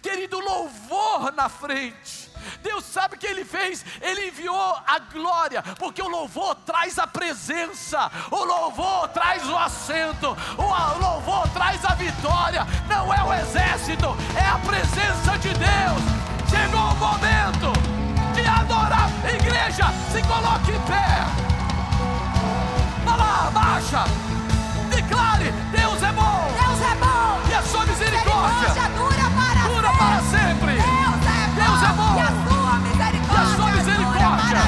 [0.00, 2.30] querido, louvor na frente.
[2.62, 3.84] Deus sabe o que Ele fez?
[4.00, 10.36] Ele enviou a glória, porque o louvor traz a presença, o louvor traz o assento,
[10.56, 12.64] o louvor traz a vitória.
[12.88, 16.02] Não é o exército, é a presença de Deus.
[16.48, 17.72] Chegou o momento
[18.32, 19.10] de adorar.
[19.28, 21.55] Igreja, se coloque em pé
[23.16, 24.04] lá, baixa.
[24.90, 26.52] Declare: Deus é bom.
[26.60, 27.50] Deus é bom.
[27.50, 29.98] E a sua misericórdia, dura para dura sempre.
[29.98, 30.74] Para sempre.
[31.54, 32.14] Deus é bom.
[32.14, 32.56] Deus é bom.
[32.56, 34.62] E a sua misericórdia, e a sua misericórdia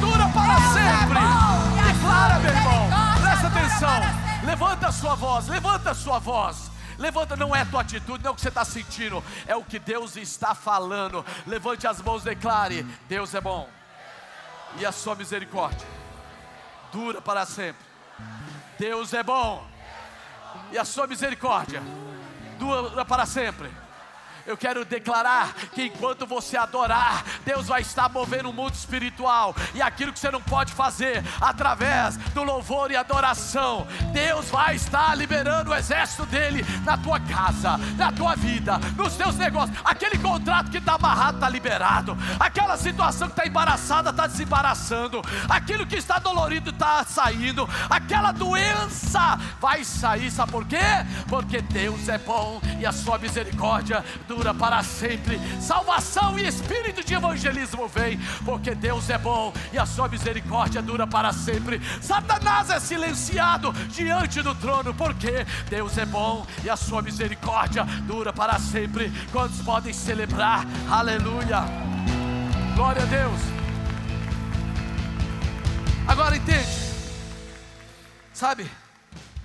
[0.00, 1.18] dura para Deus sempre.
[1.18, 1.92] É bom.
[1.92, 2.88] Declara, meu irmão.
[3.20, 4.44] Presta atenção.
[4.44, 5.48] Levanta a sua voz.
[5.48, 6.70] Levanta a sua voz.
[6.98, 9.64] Levanta, não é a tua atitude, não é o que você está sentindo, é o
[9.64, 11.26] que Deus está falando.
[11.44, 13.68] Levante as mãos, declare: Deus é bom,
[14.78, 15.84] e a sua misericórdia
[16.94, 17.84] dura para sempre.
[18.78, 19.66] Deus é bom,
[20.70, 21.82] e a sua misericórdia
[22.56, 23.68] dura para sempre.
[24.46, 29.80] Eu quero declarar que enquanto você adorar, Deus vai estar movendo o mundo espiritual e
[29.80, 35.70] aquilo que você não pode fazer através do louvor e adoração, Deus vai estar liberando
[35.70, 39.78] o exército dele na tua casa, na tua vida, nos teus negócios.
[39.82, 45.86] Aquele contrato que está amarrado está liberado, aquela situação que está embaraçada está desembaraçando, aquilo
[45.86, 50.76] que está dolorido está saindo, aquela doença vai sair, sabe por quê?
[51.28, 54.04] Porque Deus é bom e a sua misericórdia
[54.34, 55.40] dura para sempre.
[55.60, 61.06] Salvação e espírito de evangelismo vem, porque Deus é bom e a sua misericórdia dura
[61.06, 61.80] para sempre.
[62.00, 68.32] Satanás é silenciado diante do trono, porque Deus é bom e a sua misericórdia dura
[68.32, 69.12] para sempre.
[69.30, 70.66] Quantos podem celebrar?
[70.90, 71.64] Aleluia!
[72.74, 73.40] Glória a Deus.
[76.08, 76.84] Agora entende?
[78.32, 78.68] Sabe?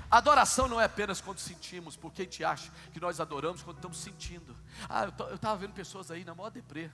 [0.10, 3.98] Adoração não é apenas quando sentimos, porque a gente acha que nós adoramos quando estamos
[3.98, 4.56] sentindo.
[4.90, 6.90] Ah, eu estava vendo pessoas aí na maior deprê.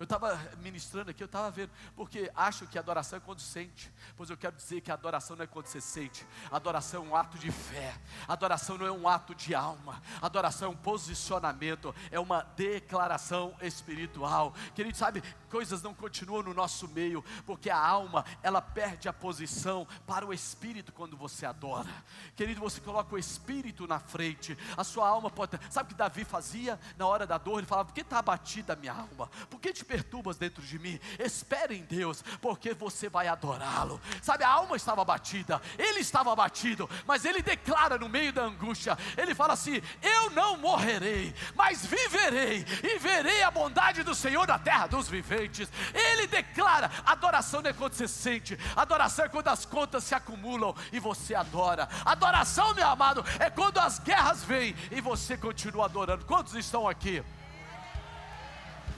[0.00, 4.30] Eu estava ministrando aqui, eu estava vendo, porque acho que adoração é quando sente, pois
[4.30, 7.52] eu quero dizer que adoração não é quando você sente, adoração é um ato de
[7.52, 7.94] fé,
[8.26, 14.54] adoração não é um ato de alma, adoração é um posicionamento, é uma declaração espiritual.
[14.74, 19.86] Querido, sabe, coisas não continuam no nosso meio, porque a alma, ela perde a posição
[20.06, 21.92] para o espírito quando você adora.
[22.34, 25.60] Querido, você coloca o espírito na frente, a sua alma pode.
[25.68, 27.58] Sabe o que Davi fazia na hora da dor?
[27.58, 29.26] Ele falava: por que está abatida a minha alma?
[29.50, 31.00] Por que te perturbas dentro de mim.
[31.18, 34.00] Espere em Deus, porque você vai adorá-lo.
[34.22, 38.96] Sabe, a alma estava abatida, ele estava abatido, mas ele declara no meio da angústia:
[39.16, 44.60] ele fala assim: Eu não morrerei, mas viverei e verei a bondade do Senhor na
[44.60, 45.68] terra dos viventes.
[45.92, 50.72] Ele declara: adoração não é quando você sente, adoração é quando as contas se acumulam
[50.92, 51.88] e você adora.
[52.04, 56.24] Adoração, meu amado, é quando as guerras vêm e você continua adorando.
[56.24, 57.24] Quantos estão aqui?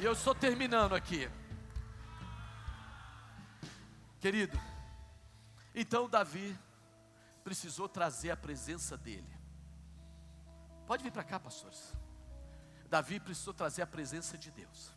[0.03, 1.30] E eu estou terminando aqui.
[4.18, 4.61] Querido,
[5.72, 6.59] então Davi
[7.44, 9.32] precisou trazer a presença dele.
[10.88, 11.94] Pode vir para cá, pastores.
[12.90, 14.92] Davi precisou trazer a presença de Deus.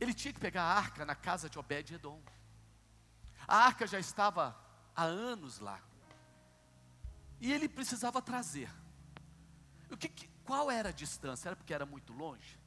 [0.00, 2.22] Ele tinha que pegar a arca na casa de Obed-Edom.
[3.46, 4.58] A arca já estava
[4.96, 5.82] há anos lá.
[7.38, 8.70] E ele precisava trazer.
[9.90, 10.08] O que,
[10.46, 11.50] qual era a distância?
[11.50, 12.58] Era porque era muito longe?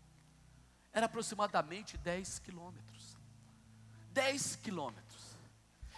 [0.94, 3.18] Era aproximadamente 10 quilômetros.
[4.12, 5.36] 10 quilômetros.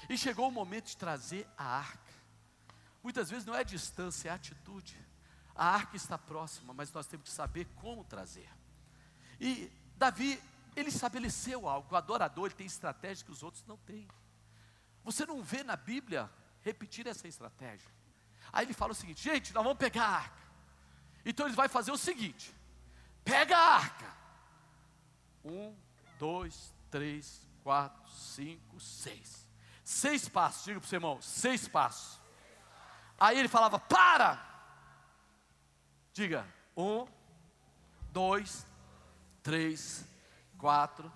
[0.10, 2.14] E chegou o momento de trazer a arca.
[3.04, 4.98] Muitas vezes não é distância, é atitude.
[5.54, 8.50] A arca está próxima, mas nós temos que saber como trazer.
[9.40, 10.42] E Davi,
[10.76, 11.94] ele estabeleceu algo.
[11.94, 14.08] O adorador ele tem estratégia que os outros não têm.
[15.04, 16.30] Você não vê na Bíblia
[16.62, 17.90] repetir essa estratégia.
[18.52, 20.42] Aí ele fala o seguinte: gente, nós vamos pegar a arca.
[21.26, 22.54] Então ele vai fazer o seguinte:
[23.24, 24.25] pega a arca.
[25.46, 25.76] Um,
[26.18, 29.48] dois, três, quatro, cinco, seis.
[29.84, 32.20] Seis passos, diga para o seu irmão, seis passos.
[33.20, 34.44] Aí ele falava: para!
[36.12, 37.08] Diga, um,
[38.12, 38.66] dois,
[39.44, 40.04] três,
[40.58, 41.12] quatro,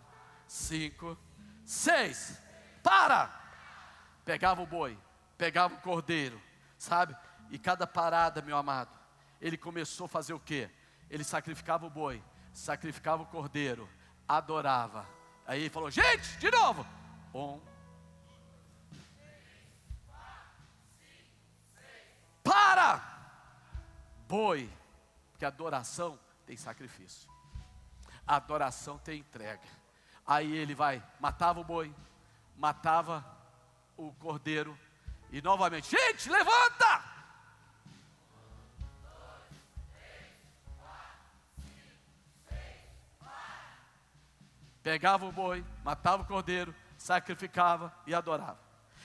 [0.48, 1.18] cinco,
[1.66, 2.40] seis.
[2.84, 3.36] Para!
[4.24, 4.98] Pegava o boi,
[5.38, 6.40] pegava o cordeiro,
[6.78, 7.16] sabe?
[7.50, 8.96] E cada parada, meu amado,
[9.42, 10.70] ele começou a fazer o quê?
[11.10, 12.24] Ele sacrificava o boi,
[12.54, 13.90] sacrificava o cordeiro,
[14.30, 15.08] adorava.
[15.48, 16.86] Aí ele falou: gente, de novo.
[17.34, 17.60] Um.
[22.44, 23.04] Para!
[24.28, 24.70] Boi,
[25.32, 27.28] porque adoração tem sacrifício,
[28.28, 29.68] adoração tem entrega.
[30.26, 31.94] Aí ele vai, matava o boi,
[32.56, 33.26] matava
[33.98, 34.78] o cordeiro,
[35.32, 36.89] e novamente, gente, levanta!
[44.84, 48.60] Pegava o boi, matava o cordeiro, sacrificava e adorava.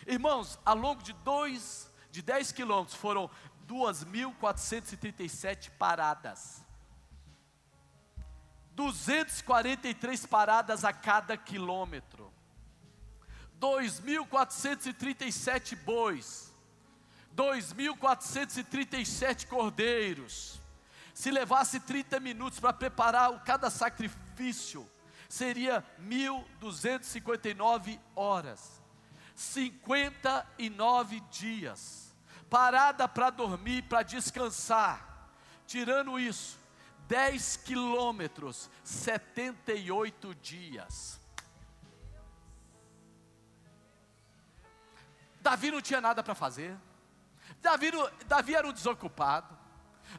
[0.07, 3.29] Irmãos, ao longo de dois, de 10 quilômetros foram
[3.67, 6.63] 2.437 paradas.
[8.73, 12.33] 243 paradas a cada quilômetro.
[13.61, 16.55] 2.437 bois.
[17.35, 20.61] 2.437 cordeiros.
[21.13, 24.89] Se levasse 30 minutos para preparar cada sacrifício,
[25.29, 28.83] seria 1.259 horas,
[29.35, 32.15] 59 dias,
[32.49, 35.29] parada para dormir, para descansar,
[35.67, 36.59] tirando isso,
[37.09, 41.21] 10 quilômetros, 78 dias.
[45.41, 46.75] Davi não tinha nada para fazer,
[47.61, 47.91] Davi,
[48.27, 49.59] Davi era um desocupado,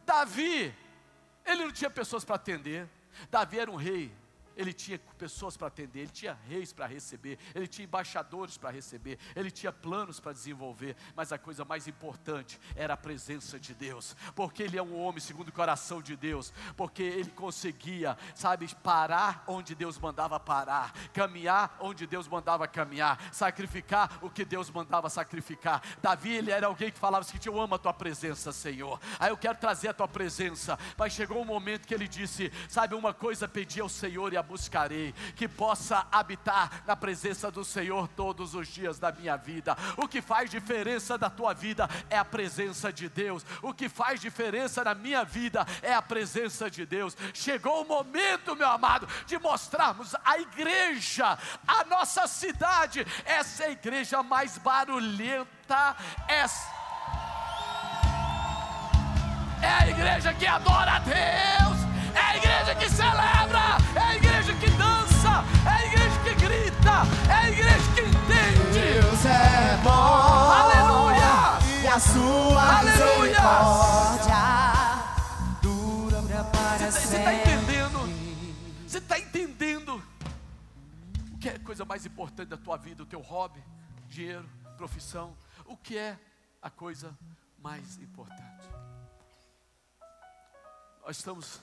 [0.06, 0.76] Davi,
[1.44, 2.88] ele não tinha pessoas para atender,
[3.30, 4.16] Davi era um rei
[4.56, 9.18] ele tinha pessoas para atender, ele tinha reis para receber, ele tinha embaixadores para receber,
[9.36, 14.16] ele tinha planos para desenvolver, mas a coisa mais importante era a presença de Deus,
[14.36, 19.44] porque ele é um homem segundo o coração de Deus, porque ele conseguia, sabe, parar
[19.48, 25.82] onde Deus mandava parar, caminhar onde Deus mandava caminhar, sacrificar o que Deus mandava sacrificar.
[26.02, 29.38] Davi, ele era alguém que falava assim: Eu amo a tua presença, Senhor, aí eu
[29.38, 33.48] quero trazer a tua presença, mas chegou um momento que ele disse: Sabe, uma coisa
[33.48, 38.68] pedi ao Senhor e a buscarei, que possa habitar na presença do Senhor todos os
[38.68, 39.76] dias da minha vida.
[39.98, 43.46] O que faz diferença da tua vida é a presença de Deus.
[43.62, 47.18] O que faz diferença na minha vida é a presença de Deus.
[47.34, 51.38] Chegou o momento, meu amado, de mostrarmos a igreja,
[51.68, 55.96] a nossa cidade, essa é a igreja mais barulhenta,
[56.28, 56.76] essa
[59.62, 61.78] é a igreja que adora a Deus,
[62.14, 63.35] é a igreja que celebra,
[71.96, 73.22] a sua Aleluia.
[73.22, 74.36] misericórdia
[75.62, 77.54] dura para Você está sempre.
[77.54, 78.00] entendendo?
[78.86, 80.04] Você está entendendo?
[81.34, 83.02] O que é a coisa mais importante da tua vida?
[83.02, 83.64] O teu hobby,
[84.10, 85.38] dinheiro, profissão?
[85.66, 86.20] O que é
[86.62, 87.18] a coisa
[87.60, 88.68] mais importante?
[91.06, 91.62] Nós estamos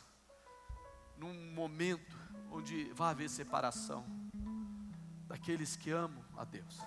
[1.18, 2.16] num momento
[2.50, 4.02] onde vai haver separação
[5.26, 6.78] daqueles que amam a Deus,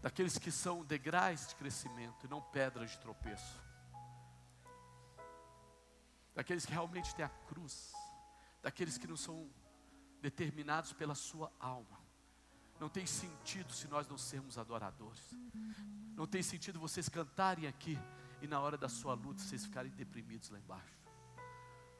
[0.00, 3.62] daqueles que são degraus de crescimento e não pedras de tropeço,
[6.34, 7.92] daqueles que realmente têm a cruz,
[8.62, 9.50] daqueles que não são
[10.20, 11.98] determinados pela sua alma.
[12.78, 15.36] Não tem sentido se nós não sermos adoradores.
[16.14, 17.98] Não tem sentido vocês cantarem aqui
[18.40, 21.07] e na hora da sua luta vocês ficarem deprimidos lá embaixo.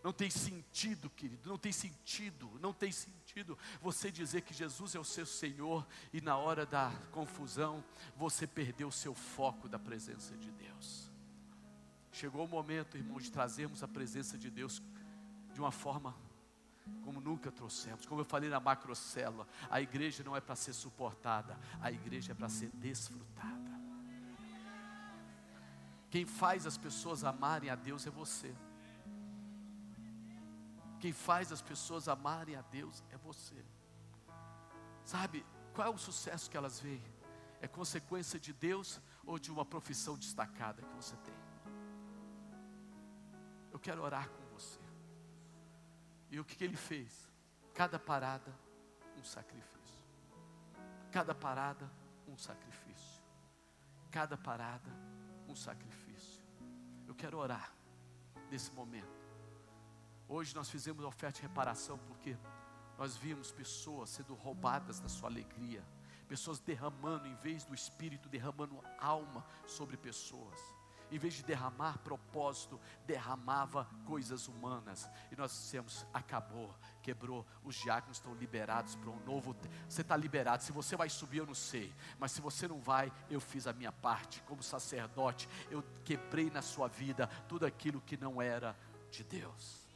[0.03, 4.99] Não tem sentido, querido, não tem sentido, não tem sentido você dizer que Jesus é
[4.99, 7.85] o seu Senhor e na hora da confusão
[8.17, 11.11] você perdeu o seu foco da presença de Deus.
[12.13, 14.81] Chegou o momento, irmão, de trazermos a presença de Deus
[15.53, 16.17] de uma forma
[17.03, 18.07] como nunca trouxemos.
[18.07, 22.35] Como eu falei na macrocélula, a igreja não é para ser suportada, a igreja é
[22.35, 23.79] para ser desfrutada.
[26.11, 28.55] Quem faz as pessoas amarem a Deus é você.
[31.01, 33.65] Quem faz as pessoas amarem a Deus é você.
[35.05, 37.03] Sabe, qual é o sucesso que elas veem?
[37.61, 41.35] É consequência de Deus ou de uma profissão destacada que você tem?
[43.71, 44.81] Eu quero orar com você.
[46.31, 47.29] E o que, que ele fez?
[47.75, 48.53] Cada parada,
[49.17, 50.05] um sacrifício.
[51.13, 51.91] Cada parada,
[52.27, 53.23] um sacrifício.
[54.11, 54.91] Cada parada,
[55.49, 56.43] um sacrifício.
[57.07, 57.73] Eu quero orar
[58.51, 59.18] nesse momento.
[60.29, 62.37] Hoje nós fizemos oferta de reparação porque
[62.99, 65.83] nós vimos pessoas sendo roubadas da sua alegria,
[66.29, 70.61] pessoas derramando, em vez do Espírito, derramando alma sobre pessoas
[71.11, 75.09] em vez de derramar propósito, derramava coisas humanas.
[75.31, 79.57] E nós dissemos: acabou, quebrou, os diáconos estão liberados para um novo.
[79.89, 80.63] Você está liberado.
[80.63, 81.93] Se você vai subir, eu não sei.
[82.19, 84.43] Mas se você não vai, eu fiz a minha parte.
[84.43, 88.77] Como sacerdote, eu quebrei na sua vida tudo aquilo que não era
[89.11, 89.88] de Deus.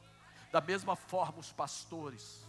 [0.53, 2.47] Da mesma forma, os pastores.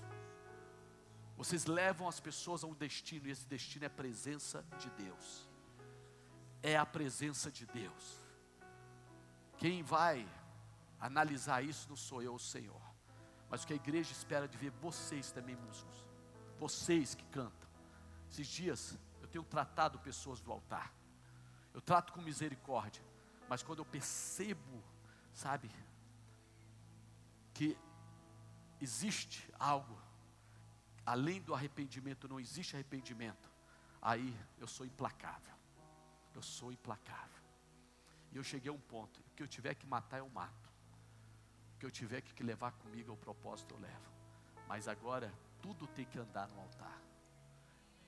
[1.37, 5.49] Vocês levam as pessoas a um destino, e esse destino é a presença de Deus.
[6.61, 8.19] É a presença de Deus.
[9.57, 10.27] Quem vai
[10.99, 12.81] analisar isso não sou eu, o Senhor.
[13.49, 15.95] Mas o que a igreja espera de ver vocês também, músicos.
[16.59, 17.69] Vocês que cantam.
[18.29, 20.93] Esses dias eu tenho tratado pessoas do altar.
[21.73, 23.03] Eu trato com misericórdia.
[23.47, 24.83] Mas quando eu percebo,
[25.33, 25.71] sabe,
[27.53, 27.77] que
[28.83, 29.97] existe algo,
[31.05, 33.49] além do arrependimento, não existe arrependimento,
[34.01, 35.55] aí eu sou implacável.
[36.35, 37.41] Eu sou implacável.
[38.31, 40.69] E eu cheguei a um ponto: o que eu tiver que matar, eu mato.
[41.75, 44.11] O que eu tiver que levar comigo ao propósito, eu levo.
[44.67, 45.31] Mas agora,
[45.61, 46.99] tudo tem que andar no altar.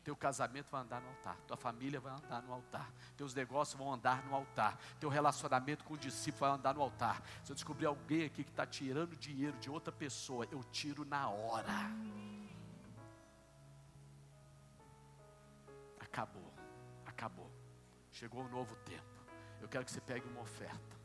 [0.06, 3.92] Teu casamento vai andar no altar, tua família vai andar no altar, teus negócios vão
[3.92, 7.24] andar no altar, teu relacionamento com o discípulo vai andar no altar.
[7.44, 11.28] Se eu descobrir alguém aqui que está tirando dinheiro de outra pessoa, eu tiro na
[11.28, 11.72] hora.
[16.00, 16.54] Acabou,
[17.04, 17.52] acabou.
[18.12, 19.26] Chegou um novo tempo.
[19.60, 20.96] Eu quero que você pegue uma oferta.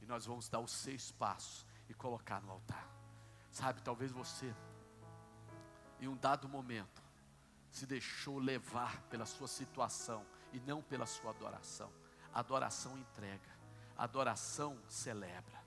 [0.00, 2.88] E nós vamos dar os seis passos e colocar no altar.
[3.50, 4.54] Sabe, talvez você,
[6.00, 7.01] em um dado momento,
[7.72, 11.90] se deixou levar pela sua situação e não pela sua adoração.
[12.32, 13.50] Adoração entrega,
[13.96, 15.60] adoração celebra.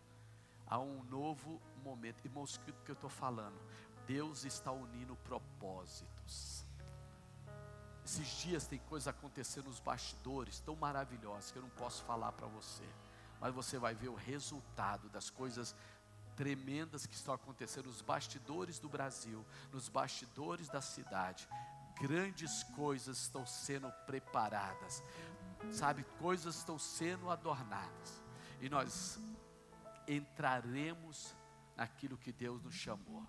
[0.67, 2.23] Há um novo momento.
[2.23, 3.59] Irmãos, o que eu estou falando?
[4.07, 6.63] Deus está unindo propósitos.
[8.05, 12.45] Esses dias tem coisa acontecendo nos bastidores tão maravilhosas que eu não posso falar para
[12.45, 12.87] você.
[13.41, 15.75] Mas você vai ver o resultado das coisas
[16.35, 21.47] tremendas que estão acontecendo nos bastidores do Brasil, nos bastidores da cidade.
[21.99, 25.03] Grandes coisas estão sendo preparadas,
[25.71, 26.03] sabe?
[26.19, 28.23] Coisas estão sendo adornadas,
[28.59, 29.19] e nós
[30.07, 31.35] entraremos
[31.75, 33.25] naquilo que Deus nos chamou.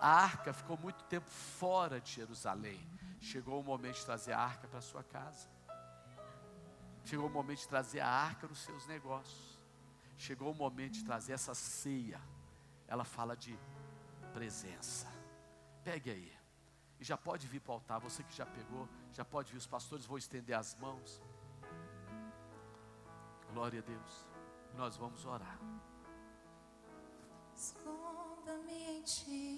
[0.00, 2.80] A arca ficou muito tempo fora de Jerusalém.
[3.20, 5.48] Chegou o momento de trazer a arca para sua casa.
[7.04, 9.58] Chegou o momento de trazer a arca nos seus negócios.
[10.18, 12.20] Chegou o momento de trazer essa ceia.
[12.86, 13.58] Ela fala de
[14.32, 15.06] presença.
[15.82, 16.35] Pegue aí.
[17.00, 18.00] E já pode vir para o altar.
[18.00, 19.58] Você que já pegou, já pode vir.
[19.58, 21.20] Os pastores vão estender as mãos.
[23.52, 24.26] Glória a Deus.
[24.74, 25.58] Nós vamos orar.
[27.54, 29.56] Esconda-me em ti.